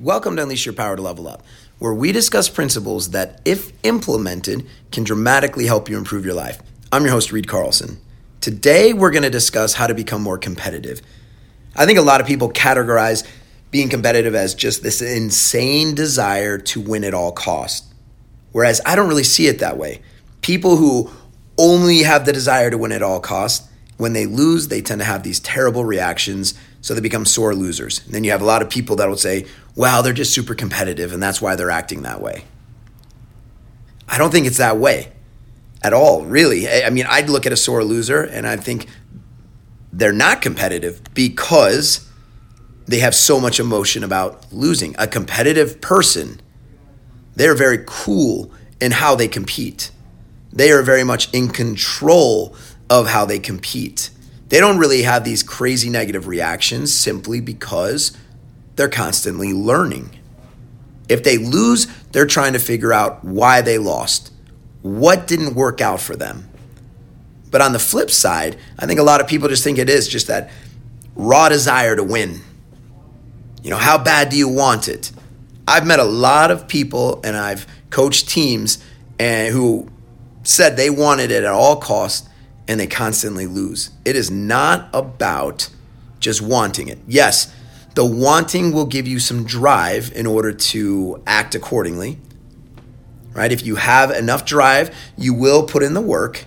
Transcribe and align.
Welcome 0.00 0.36
to 0.36 0.42
Unleash 0.44 0.64
Your 0.64 0.72
Power 0.72 0.96
to 0.96 1.02
Level 1.02 1.28
Up, 1.28 1.42
where 1.78 1.92
we 1.92 2.10
discuss 2.10 2.48
principles 2.48 3.10
that, 3.10 3.38
if 3.44 3.70
implemented, 3.82 4.66
can 4.90 5.04
dramatically 5.04 5.66
help 5.66 5.90
you 5.90 5.98
improve 5.98 6.24
your 6.24 6.32
life. 6.32 6.58
I'm 6.90 7.02
your 7.02 7.10
host, 7.10 7.32
Reed 7.32 7.46
Carlson. 7.46 8.00
Today, 8.40 8.94
we're 8.94 9.10
going 9.10 9.24
to 9.24 9.30
discuss 9.30 9.74
how 9.74 9.86
to 9.86 9.92
become 9.92 10.22
more 10.22 10.38
competitive. 10.38 11.02
I 11.76 11.84
think 11.84 11.98
a 11.98 12.02
lot 12.02 12.22
of 12.22 12.26
people 12.26 12.50
categorize 12.50 13.28
being 13.70 13.90
competitive 13.90 14.34
as 14.34 14.54
just 14.54 14.82
this 14.82 15.02
insane 15.02 15.94
desire 15.94 16.56
to 16.56 16.80
win 16.80 17.04
at 17.04 17.12
all 17.12 17.30
costs. 17.30 17.92
Whereas 18.52 18.80
I 18.86 18.96
don't 18.96 19.10
really 19.10 19.22
see 19.22 19.48
it 19.48 19.58
that 19.58 19.76
way. 19.76 20.00
People 20.40 20.76
who 20.76 21.10
only 21.58 22.04
have 22.04 22.24
the 22.24 22.32
desire 22.32 22.70
to 22.70 22.78
win 22.78 22.92
at 22.92 23.02
all 23.02 23.20
costs, 23.20 23.68
when 23.98 24.14
they 24.14 24.24
lose, 24.24 24.68
they 24.68 24.80
tend 24.80 25.02
to 25.02 25.04
have 25.04 25.24
these 25.24 25.40
terrible 25.40 25.84
reactions, 25.84 26.54
so 26.80 26.94
they 26.94 27.02
become 27.02 27.26
sore 27.26 27.54
losers. 27.54 28.02
And 28.06 28.14
then 28.14 28.24
you 28.24 28.30
have 28.30 28.40
a 28.40 28.46
lot 28.46 28.62
of 28.62 28.70
people 28.70 28.96
that 28.96 29.10
will 29.10 29.18
say, 29.18 29.44
"Well, 29.74 30.02
they're 30.02 30.12
just 30.12 30.34
super 30.34 30.54
competitive 30.54 31.12
and 31.12 31.22
that's 31.22 31.40
why 31.40 31.56
they're 31.56 31.70
acting 31.70 32.02
that 32.02 32.20
way." 32.20 32.44
I 34.08 34.18
don't 34.18 34.30
think 34.30 34.46
it's 34.46 34.58
that 34.58 34.76
way 34.76 35.12
at 35.82 35.92
all, 35.92 36.24
really. 36.24 36.68
I 36.68 36.90
mean, 36.90 37.06
I'd 37.08 37.30
look 37.30 37.46
at 37.46 37.52
a 37.52 37.56
sore 37.56 37.84
loser 37.84 38.22
and 38.22 38.46
I 38.46 38.56
think 38.56 38.86
they're 39.92 40.12
not 40.12 40.42
competitive 40.42 41.00
because 41.14 42.06
they 42.86 42.98
have 42.98 43.14
so 43.14 43.38
much 43.40 43.60
emotion 43.60 44.02
about 44.02 44.52
losing. 44.52 44.94
A 44.98 45.06
competitive 45.06 45.80
person, 45.80 46.40
they're 47.36 47.54
very 47.54 47.84
cool 47.86 48.50
in 48.80 48.92
how 48.92 49.14
they 49.14 49.28
compete. 49.28 49.90
They 50.52 50.72
are 50.72 50.82
very 50.82 51.04
much 51.04 51.32
in 51.32 51.48
control 51.48 52.56
of 52.88 53.08
how 53.08 53.24
they 53.24 53.38
compete. 53.38 54.10
They 54.48 54.58
don't 54.58 54.78
really 54.78 55.02
have 55.02 55.22
these 55.24 55.44
crazy 55.44 55.88
negative 55.88 56.26
reactions 56.26 56.92
simply 56.92 57.40
because 57.40 58.16
they're 58.80 58.88
constantly 58.88 59.52
learning. 59.52 60.08
If 61.06 61.22
they 61.22 61.36
lose, 61.36 61.86
they're 62.12 62.24
trying 62.24 62.54
to 62.54 62.58
figure 62.58 62.94
out 62.94 63.22
why 63.22 63.60
they 63.60 63.76
lost, 63.76 64.32
what 64.80 65.26
didn't 65.26 65.54
work 65.54 65.82
out 65.82 66.00
for 66.00 66.16
them. 66.16 66.48
But 67.50 67.60
on 67.60 67.74
the 67.74 67.78
flip 67.78 68.10
side, 68.10 68.56
I 68.78 68.86
think 68.86 68.98
a 68.98 69.02
lot 69.02 69.20
of 69.20 69.26
people 69.26 69.50
just 69.50 69.62
think 69.62 69.76
it 69.76 69.90
is 69.90 70.08
just 70.08 70.28
that 70.28 70.50
raw 71.14 71.50
desire 71.50 71.94
to 71.94 72.02
win. 72.02 72.40
You 73.62 73.68
know, 73.68 73.76
how 73.76 74.02
bad 74.02 74.30
do 74.30 74.38
you 74.38 74.48
want 74.48 74.88
it? 74.88 75.12
I've 75.68 75.86
met 75.86 75.98
a 75.98 76.04
lot 76.04 76.50
of 76.50 76.66
people 76.66 77.20
and 77.22 77.36
I've 77.36 77.66
coached 77.90 78.30
teams 78.30 78.82
and 79.18 79.52
who 79.52 79.90
said 80.42 80.78
they 80.78 80.88
wanted 80.88 81.30
it 81.30 81.44
at 81.44 81.52
all 81.52 81.76
costs 81.76 82.30
and 82.66 82.80
they 82.80 82.86
constantly 82.86 83.46
lose. 83.46 83.90
It 84.06 84.16
is 84.16 84.30
not 84.30 84.88
about 84.94 85.68
just 86.18 86.40
wanting 86.40 86.88
it. 86.88 86.98
Yes, 87.06 87.54
the 88.00 88.06
wanting 88.06 88.72
will 88.72 88.86
give 88.86 89.06
you 89.06 89.18
some 89.18 89.44
drive 89.44 90.10
in 90.14 90.26
order 90.26 90.52
to 90.52 91.22
act 91.26 91.54
accordingly. 91.54 92.16
Right? 93.34 93.52
If 93.52 93.66
you 93.66 93.76
have 93.76 94.10
enough 94.10 94.46
drive, 94.46 94.96
you 95.18 95.34
will 95.34 95.66
put 95.66 95.82
in 95.82 95.92
the 95.92 96.00
work. 96.00 96.46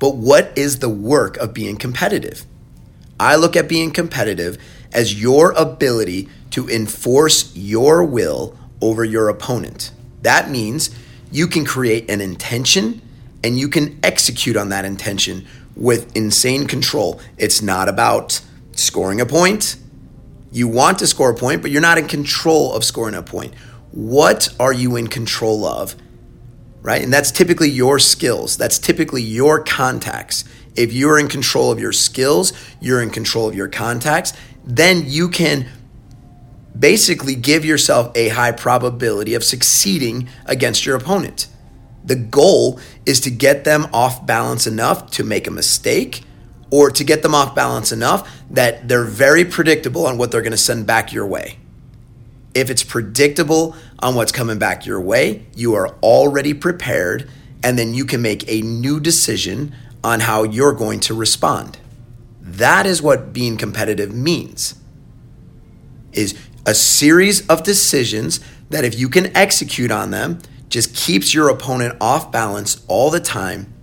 But 0.00 0.16
what 0.16 0.52
is 0.58 0.80
the 0.80 0.88
work 0.88 1.36
of 1.36 1.54
being 1.54 1.76
competitive? 1.76 2.44
I 3.20 3.36
look 3.36 3.54
at 3.54 3.68
being 3.68 3.92
competitive 3.92 4.58
as 4.92 5.22
your 5.22 5.52
ability 5.52 6.28
to 6.50 6.68
enforce 6.68 7.54
your 7.54 8.02
will 8.02 8.58
over 8.80 9.04
your 9.04 9.28
opponent. 9.28 9.92
That 10.22 10.50
means 10.50 10.90
you 11.30 11.46
can 11.46 11.64
create 11.64 12.10
an 12.10 12.20
intention 12.20 13.00
and 13.44 13.56
you 13.56 13.68
can 13.68 13.96
execute 14.02 14.56
on 14.56 14.70
that 14.70 14.84
intention 14.84 15.46
with 15.76 16.16
insane 16.16 16.66
control. 16.66 17.20
It's 17.38 17.62
not 17.62 17.88
about 17.88 18.40
scoring 18.72 19.20
a 19.20 19.26
point. 19.26 19.76
You 20.54 20.68
want 20.68 21.00
to 21.00 21.08
score 21.08 21.30
a 21.30 21.34
point, 21.34 21.62
but 21.62 21.72
you're 21.72 21.80
not 21.80 21.98
in 21.98 22.06
control 22.06 22.72
of 22.74 22.84
scoring 22.84 23.16
a 23.16 23.24
point. 23.24 23.54
What 23.90 24.54
are 24.60 24.72
you 24.72 24.94
in 24.94 25.08
control 25.08 25.64
of? 25.64 25.96
Right? 26.80 27.02
And 27.02 27.12
that's 27.12 27.32
typically 27.32 27.68
your 27.68 27.98
skills. 27.98 28.56
That's 28.56 28.78
typically 28.78 29.20
your 29.20 29.64
contacts. 29.64 30.44
If 30.76 30.92
you're 30.92 31.18
in 31.18 31.26
control 31.26 31.72
of 31.72 31.80
your 31.80 31.90
skills, 31.90 32.52
you're 32.80 33.02
in 33.02 33.10
control 33.10 33.48
of 33.48 33.56
your 33.56 33.66
contacts, 33.66 34.32
then 34.64 35.02
you 35.06 35.28
can 35.28 35.66
basically 36.78 37.34
give 37.34 37.64
yourself 37.64 38.12
a 38.14 38.28
high 38.28 38.52
probability 38.52 39.34
of 39.34 39.42
succeeding 39.42 40.28
against 40.46 40.86
your 40.86 40.94
opponent. 40.94 41.48
The 42.04 42.14
goal 42.14 42.78
is 43.04 43.18
to 43.22 43.30
get 43.30 43.64
them 43.64 43.88
off 43.92 44.24
balance 44.24 44.68
enough 44.68 45.10
to 45.12 45.24
make 45.24 45.48
a 45.48 45.50
mistake 45.50 46.22
or 46.70 46.90
to 46.90 47.04
get 47.04 47.22
them 47.22 47.34
off 47.34 47.54
balance 47.54 47.92
enough 47.92 48.42
that 48.50 48.88
they're 48.88 49.04
very 49.04 49.44
predictable 49.44 50.06
on 50.06 50.18
what 50.18 50.30
they're 50.30 50.42
going 50.42 50.52
to 50.52 50.56
send 50.56 50.86
back 50.86 51.12
your 51.12 51.26
way. 51.26 51.58
If 52.54 52.70
it's 52.70 52.82
predictable 52.82 53.76
on 53.98 54.14
what's 54.14 54.32
coming 54.32 54.58
back 54.58 54.86
your 54.86 55.00
way, 55.00 55.46
you 55.54 55.74
are 55.74 55.88
already 56.02 56.54
prepared 56.54 57.28
and 57.62 57.78
then 57.78 57.94
you 57.94 58.04
can 58.04 58.22
make 58.22 58.44
a 58.50 58.60
new 58.62 59.00
decision 59.00 59.74
on 60.02 60.20
how 60.20 60.42
you're 60.42 60.72
going 60.72 61.00
to 61.00 61.14
respond. 61.14 61.78
That 62.40 62.86
is 62.86 63.00
what 63.00 63.32
being 63.32 63.56
competitive 63.56 64.14
means. 64.14 64.74
Is 66.12 66.38
a 66.66 66.74
series 66.74 67.46
of 67.48 67.62
decisions 67.62 68.38
that 68.70 68.84
if 68.84 68.98
you 68.98 69.08
can 69.08 69.36
execute 69.36 69.90
on 69.90 70.10
them, 70.10 70.40
just 70.68 70.94
keeps 70.94 71.34
your 71.34 71.48
opponent 71.48 71.96
off 72.00 72.30
balance 72.30 72.84
all 72.86 73.10
the 73.10 73.20
time 73.20 73.73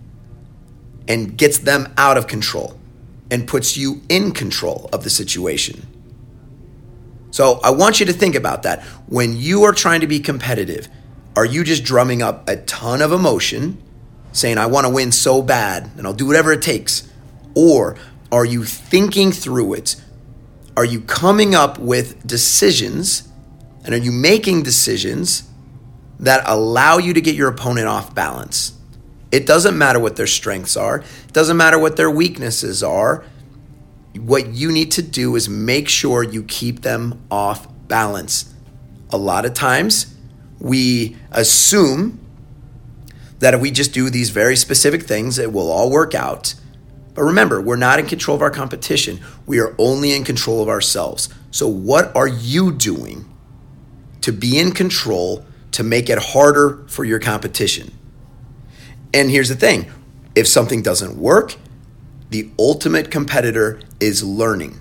and 1.08 1.36
gets 1.36 1.58
them 1.58 1.92
out 1.96 2.16
of 2.16 2.26
control 2.26 2.78
and 3.30 3.48
puts 3.48 3.76
you 3.76 4.02
in 4.08 4.32
control 4.32 4.88
of 4.92 5.04
the 5.04 5.10
situation. 5.10 5.86
So 7.30 7.60
I 7.64 7.70
want 7.70 7.98
you 7.98 8.06
to 8.06 8.12
think 8.12 8.34
about 8.34 8.62
that. 8.64 8.82
When 9.06 9.36
you 9.36 9.64
are 9.64 9.72
trying 9.72 10.00
to 10.00 10.06
be 10.06 10.20
competitive, 10.20 10.88
are 11.34 11.46
you 11.46 11.64
just 11.64 11.82
drumming 11.84 12.22
up 12.22 12.46
a 12.48 12.56
ton 12.56 13.00
of 13.00 13.10
emotion, 13.10 13.82
saying, 14.32 14.58
I 14.58 14.66
want 14.66 14.86
to 14.86 14.92
win 14.92 15.12
so 15.12 15.40
bad 15.40 15.90
and 15.96 16.06
I'll 16.06 16.12
do 16.12 16.26
whatever 16.26 16.52
it 16.52 16.62
takes? 16.62 17.08
Or 17.54 17.96
are 18.30 18.44
you 18.44 18.64
thinking 18.64 19.32
through 19.32 19.74
it? 19.74 19.96
Are 20.76 20.84
you 20.84 21.00
coming 21.00 21.54
up 21.54 21.78
with 21.78 22.26
decisions 22.26 23.28
and 23.84 23.94
are 23.94 23.98
you 23.98 24.12
making 24.12 24.62
decisions 24.62 25.48
that 26.22 26.42
allow 26.46 26.98
you 26.98 27.12
to 27.14 27.20
get 27.20 27.34
your 27.34 27.48
opponent 27.48 27.88
off 27.88 28.14
balance. 28.14 28.72
It 29.32 29.46
doesn't 29.46 29.76
matter 29.76 29.98
what 29.98 30.16
their 30.16 30.26
strengths 30.26 30.76
are, 30.76 30.98
it 30.98 31.32
doesn't 31.32 31.56
matter 31.56 31.78
what 31.78 31.96
their 31.96 32.10
weaknesses 32.10 32.82
are. 32.82 33.24
What 34.14 34.48
you 34.48 34.70
need 34.70 34.92
to 34.92 35.02
do 35.02 35.34
is 35.36 35.48
make 35.48 35.88
sure 35.88 36.22
you 36.22 36.42
keep 36.42 36.82
them 36.82 37.22
off 37.30 37.66
balance. 37.88 38.52
A 39.08 39.16
lot 39.16 39.46
of 39.46 39.54
times, 39.54 40.14
we 40.58 41.16
assume 41.30 42.20
that 43.38 43.54
if 43.54 43.60
we 43.60 43.70
just 43.70 43.94
do 43.94 44.10
these 44.10 44.28
very 44.28 44.54
specific 44.54 45.04
things, 45.04 45.38
it 45.38 45.50
will 45.50 45.72
all 45.72 45.90
work 45.90 46.14
out. 46.14 46.54
But 47.14 47.22
remember, 47.22 47.60
we're 47.60 47.76
not 47.76 47.98
in 47.98 48.06
control 48.06 48.34
of 48.34 48.42
our 48.42 48.50
competition. 48.50 49.20
We 49.46 49.58
are 49.60 49.74
only 49.78 50.12
in 50.12 50.24
control 50.24 50.62
of 50.62 50.68
ourselves. 50.68 51.30
So, 51.50 51.66
what 51.66 52.14
are 52.14 52.28
you 52.28 52.70
doing 52.70 53.32
to 54.22 54.32
be 54.32 54.58
in 54.58 54.72
control 54.72 55.44
to 55.72 55.82
make 55.82 56.08
it 56.08 56.18
harder 56.18 56.84
for 56.88 57.04
your 57.04 57.18
competition. 57.18 57.92
And 59.14 59.30
here's 59.30 59.48
the 59.48 59.56
thing 59.56 59.90
if 60.34 60.46
something 60.46 60.82
doesn't 60.82 61.16
work, 61.16 61.56
the 62.30 62.50
ultimate 62.58 63.10
competitor 63.10 63.80
is 64.00 64.24
learning. 64.24 64.80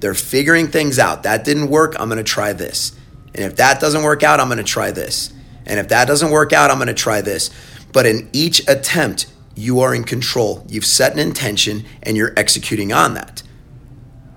They're 0.00 0.14
figuring 0.14 0.68
things 0.68 0.98
out. 0.98 1.22
That 1.22 1.44
didn't 1.44 1.68
work, 1.68 1.94
I'm 1.98 2.08
gonna 2.08 2.24
try 2.24 2.52
this. 2.52 2.92
And 3.34 3.44
if 3.44 3.56
that 3.56 3.80
doesn't 3.80 4.02
work 4.02 4.22
out, 4.22 4.40
I'm 4.40 4.48
gonna 4.48 4.64
try 4.64 4.90
this. 4.90 5.32
And 5.64 5.78
if 5.78 5.88
that 5.88 6.08
doesn't 6.08 6.30
work 6.30 6.52
out, 6.52 6.70
I'm 6.70 6.78
gonna 6.78 6.94
try 6.94 7.20
this. 7.20 7.50
But 7.92 8.06
in 8.06 8.28
each 8.32 8.66
attempt, 8.68 9.26
you 9.54 9.80
are 9.80 9.94
in 9.94 10.04
control. 10.04 10.66
You've 10.68 10.86
set 10.86 11.12
an 11.12 11.18
intention 11.18 11.84
and 12.02 12.16
you're 12.16 12.32
executing 12.36 12.92
on 12.92 13.14
that. 13.14 13.42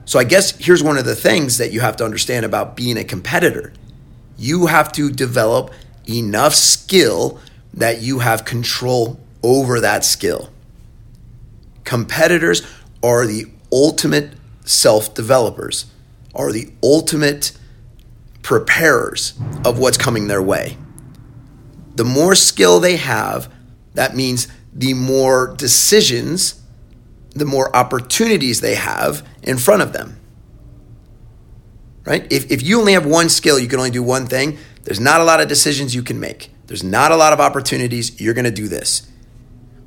So 0.06 0.20
I 0.20 0.24
guess 0.24 0.56
here's 0.58 0.84
one 0.84 0.98
of 0.98 1.06
the 1.06 1.16
things 1.16 1.58
that 1.58 1.72
you 1.72 1.80
have 1.80 1.96
to 1.98 2.06
understand 2.06 2.46
about 2.46 2.76
being 2.76 2.98
a 2.98 3.04
competitor 3.04 3.74
you 4.38 4.68
have 4.68 4.92
to 4.94 5.12
develop 5.12 5.72
enough 6.08 6.54
skill 6.54 7.40
that 7.76 8.02
you 8.02 8.20
have 8.20 8.46
control 8.46 9.20
over 9.44 9.80
that 9.80 10.04
skill. 10.04 10.50
Competitors 11.84 12.66
are 13.04 13.28
the 13.28 13.46
ultimate 13.72 14.34
self 14.66 15.14
developers, 15.14 15.86
are 16.34 16.52
the 16.52 16.72
ultimate 16.82 17.52
preparers 18.42 19.34
of 19.64 19.78
what's 19.78 19.98
coming 19.98 20.28
their 20.28 20.42
way. 20.42 20.78
The 21.96 22.06
more 22.06 22.36
skill 22.36 22.80
they 22.80 22.98
have, 22.98 23.52
that 23.94 24.16
means 24.16 24.48
the 24.74 24.94
more 24.94 25.56
decisions, 25.56 26.62
the 27.30 27.46
more 27.46 27.74
opportunities 27.76 28.62
they 28.62 28.76
have 28.76 29.26
in 29.44 29.58
front 29.58 29.82
of 29.82 29.94
them 29.94 30.20
right? 32.06 32.32
If, 32.32 32.52
if 32.52 32.62
you 32.62 32.80
only 32.80 32.94
have 32.94 33.06
one 33.06 33.30
skill, 33.30 33.60
you 33.60 33.68
can 33.68 33.80
only 33.80 33.92
do 33.92 34.04
one 34.04 34.28
thing, 34.28 34.58
there's 34.84 35.00
not 35.00 35.22
a 35.22 35.24
lot 35.24 35.42
of 35.42 35.48
decisions 35.48 35.94
you 35.94 36.04
can 36.04 36.20
make. 36.20 36.52
There's 36.68 36.84
not 36.84 37.12
a 37.12 37.16
lot 37.16 37.34
of 37.34 37.40
opportunities. 37.40 38.20
You're 38.20 38.34
going 38.34 38.46
to 38.46 38.52
do 38.52 38.68
this. 38.68 39.10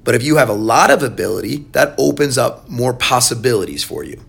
But 0.04 0.14
if 0.14 0.22
you 0.22 0.36
have 0.36 0.48
a 0.48 0.54
lot 0.54 0.90
of 0.90 1.02
ability, 1.02 1.66
that 1.72 1.94
opens 1.98 2.38
up 2.38 2.68
more 2.68 2.94
possibilities 2.94 3.84
for 3.84 4.04
you. 4.04 4.24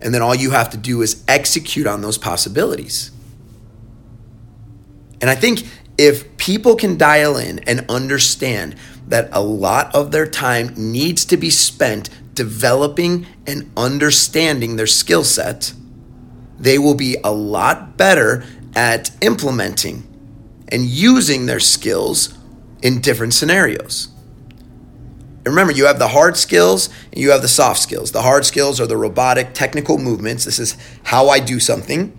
And 0.00 0.14
then 0.14 0.22
all 0.22 0.34
you 0.34 0.50
have 0.50 0.70
to 0.70 0.76
do 0.76 1.02
is 1.02 1.22
execute 1.28 1.86
on 1.86 2.00
those 2.00 2.18
possibilities. 2.18 3.10
And 5.20 5.28
I 5.28 5.34
think 5.34 5.66
if 5.96 6.36
people 6.36 6.76
can 6.76 6.96
dial 6.96 7.36
in 7.36 7.58
and 7.60 7.84
understand 7.88 8.76
that 9.08 9.28
a 9.32 9.42
lot 9.42 9.94
of 9.94 10.12
their 10.12 10.26
time 10.26 10.72
needs 10.76 11.24
to 11.26 11.36
be 11.36 11.50
spent 11.50 12.08
developing 12.34 13.26
and 13.46 13.70
understanding 13.76 14.76
their 14.76 14.86
skill 14.86 15.24
set, 15.24 15.72
they 16.58 16.78
will 16.78 16.94
be 16.94 17.16
a 17.24 17.32
lot 17.32 17.96
better 17.96 18.44
at 18.74 19.10
implementing 19.22 20.07
and 20.68 20.84
using 20.84 21.46
their 21.46 21.60
skills 21.60 22.36
in 22.82 23.00
different 23.00 23.34
scenarios. 23.34 24.08
And 25.44 25.54
remember, 25.54 25.72
you 25.72 25.86
have 25.86 25.98
the 25.98 26.08
hard 26.08 26.36
skills 26.36 26.90
and 27.12 27.20
you 27.20 27.30
have 27.30 27.42
the 27.42 27.48
soft 27.48 27.80
skills. 27.80 28.12
The 28.12 28.22
hard 28.22 28.44
skills 28.44 28.80
are 28.80 28.86
the 28.86 28.96
robotic 28.96 29.54
technical 29.54 29.96
movements. 29.96 30.44
This 30.44 30.58
is 30.58 30.76
how 31.04 31.28
I 31.28 31.40
do 31.40 31.58
something. 31.58 32.12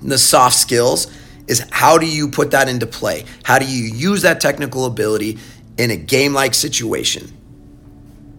And 0.00 0.12
the 0.12 0.18
soft 0.18 0.56
skills 0.56 1.06
is 1.46 1.66
how 1.70 1.98
do 1.98 2.06
you 2.06 2.28
put 2.28 2.50
that 2.50 2.68
into 2.68 2.86
play? 2.86 3.24
How 3.44 3.58
do 3.58 3.66
you 3.66 3.84
use 3.84 4.22
that 4.22 4.40
technical 4.40 4.84
ability 4.84 5.38
in 5.78 5.90
a 5.90 5.96
game 5.96 6.34
like 6.34 6.54
situation? 6.54 7.32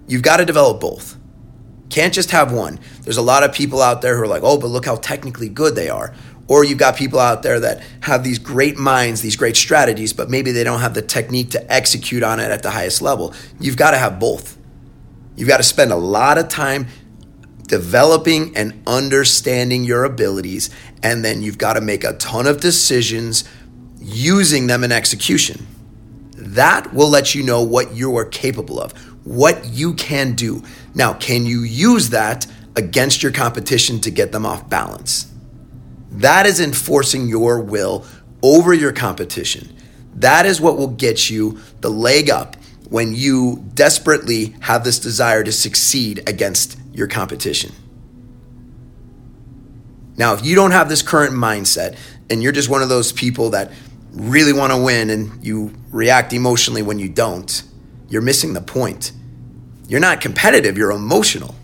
You've 0.08 0.22
got 0.22 0.38
to 0.38 0.46
develop 0.46 0.80
both. 0.80 1.18
Can't 1.90 2.14
just 2.14 2.32
have 2.32 2.52
one. 2.52 2.80
There's 3.02 3.18
a 3.18 3.22
lot 3.22 3.44
of 3.44 3.54
people 3.54 3.82
out 3.82 4.02
there 4.02 4.18
who 4.18 4.24
are 4.24 4.28
like, 4.28 4.44
oh, 4.44 4.58
but 4.58 4.68
look 4.68 4.86
how 4.86 4.96
technically 4.96 5.50
good 5.50 5.76
they 5.76 5.90
are. 5.90 6.14
Or 6.48 6.64
you've 6.64 6.78
got 6.78 6.96
people 6.96 7.20
out 7.20 7.42
there 7.42 7.60
that 7.60 7.84
have 8.02 8.24
these 8.24 8.38
great 8.38 8.78
minds, 8.78 9.22
these 9.22 9.36
great 9.36 9.56
strategies, 9.56 10.14
but 10.14 10.30
maybe 10.30 10.52
they 10.52 10.64
don't 10.64 10.82
have 10.82 10.94
the 10.94 11.02
technique 11.02 11.52
to 11.52 11.74
execute 11.74 12.22
on 12.22 12.40
it 12.40 12.52
at 12.52 12.62
the 12.62 12.70
highest 12.72 13.02
level. 13.02 13.34
You've 13.60 13.78
got 13.78 13.92
to 13.92 13.98
have 13.98 14.20
both. 14.20 14.58
You've 15.36 15.50
got 15.50 15.58
to 15.58 15.64
spend 15.64 15.92
a 15.92 15.96
lot 15.96 16.38
of 16.38 16.48
time 16.48 16.88
developing 17.68 18.56
and 18.56 18.82
understanding 18.86 19.84
your 19.84 20.04
abilities, 20.04 20.70
and 21.02 21.26
then 21.26 21.42
you've 21.42 21.58
got 21.58 21.74
to 21.74 21.82
make 21.82 22.04
a 22.04 22.14
ton 22.14 22.46
of 22.46 22.62
decisions 22.62 23.44
using 24.00 24.68
them 24.68 24.84
in 24.84 24.92
execution. 24.92 25.66
That 26.38 26.94
will 26.94 27.10
let 27.10 27.34
you 27.34 27.42
know 27.42 27.64
what 27.64 27.94
you 27.94 28.16
are 28.18 28.26
capable 28.26 28.80
of, 28.80 28.92
what 29.26 29.66
you 29.66 29.96
can 29.96 30.36
do. 30.36 30.62
Now, 30.96 31.14
can 31.14 31.46
you 31.46 31.62
use 31.62 32.10
that 32.10 32.48
against 32.76 33.22
your 33.22 33.34
competition 33.34 34.00
to 34.02 34.10
get 34.10 34.32
them 34.32 34.46
off 34.46 34.70
balance? 34.70 35.32
That 36.10 36.46
is 36.46 36.62
enforcing 36.62 37.28
your 37.28 37.62
will 37.62 38.06
over 38.42 38.74
your 38.74 38.94
competition. 38.94 39.76
That 40.16 40.46
is 40.46 40.62
what 40.62 40.78
will 40.78 40.88
get 40.88 41.30
you 41.30 41.60
the 41.82 41.90
leg 41.90 42.30
up 42.30 42.56
when 42.90 43.14
you 43.14 43.66
desperately 43.74 44.56
have 44.62 44.84
this 44.86 45.00
desire 45.00 45.44
to 45.44 45.52
succeed 45.52 46.24
against 46.28 46.80
your 46.94 47.08
competition. 47.08 47.74
Now, 50.18 50.34
if 50.34 50.46
you 50.46 50.56
don't 50.56 50.72
have 50.72 50.88
this 50.88 51.02
current 51.02 51.34
mindset 51.34 51.98
and 52.30 52.42
you're 52.42 52.54
just 52.54 52.70
one 52.70 52.82
of 52.82 52.88
those 52.88 53.12
people 53.12 53.50
that 53.50 53.72
really 54.14 54.54
want 54.54 54.72
to 54.72 54.82
win 54.82 55.10
and 55.10 55.46
you 55.46 55.74
react 55.92 56.32
emotionally 56.32 56.82
when 56.82 57.00
you 57.00 57.10
don't, 57.10 57.64
you're 58.08 58.22
missing 58.22 58.54
the 58.54 58.62
point. 58.62 59.12
You're 59.88 60.00
not 60.00 60.22
competitive, 60.22 60.78
you're 60.78 60.92
emotional. 60.92 61.56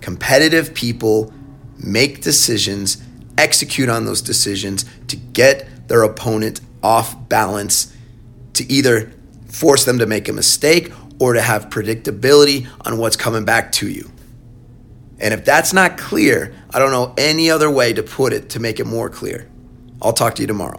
Competitive 0.00 0.74
people 0.74 1.32
make 1.78 2.22
decisions, 2.22 3.02
execute 3.36 3.88
on 3.88 4.04
those 4.04 4.20
decisions 4.20 4.84
to 5.08 5.16
get 5.16 5.88
their 5.88 6.02
opponent 6.02 6.60
off 6.82 7.28
balance, 7.28 7.94
to 8.54 8.70
either 8.70 9.12
force 9.46 9.84
them 9.84 9.98
to 9.98 10.06
make 10.06 10.28
a 10.28 10.32
mistake 10.32 10.92
or 11.18 11.32
to 11.32 11.40
have 11.40 11.68
predictability 11.68 12.68
on 12.82 12.98
what's 12.98 13.16
coming 13.16 13.44
back 13.44 13.72
to 13.72 13.88
you. 13.88 14.10
And 15.20 15.34
if 15.34 15.44
that's 15.44 15.72
not 15.72 15.98
clear, 15.98 16.54
I 16.70 16.78
don't 16.78 16.92
know 16.92 17.14
any 17.16 17.50
other 17.50 17.70
way 17.70 17.92
to 17.92 18.02
put 18.02 18.32
it 18.32 18.50
to 18.50 18.60
make 18.60 18.78
it 18.78 18.86
more 18.86 19.08
clear. 19.08 19.48
I'll 20.00 20.12
talk 20.12 20.36
to 20.36 20.42
you 20.42 20.46
tomorrow. 20.46 20.78